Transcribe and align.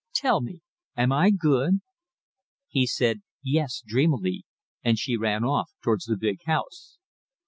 Tell 0.15 0.41
me 0.41 0.63
am 0.97 1.11
I 1.11 1.29
good?" 1.29 1.81
He 2.69 2.87
said 2.87 3.21
"Yes" 3.43 3.83
dreamily, 3.85 4.45
and 4.83 4.97
she 4.97 5.15
ran 5.15 5.43
off 5.43 5.69
towards 5.83 6.05
the 6.05 6.17
big 6.17 6.39
house. 6.47 6.97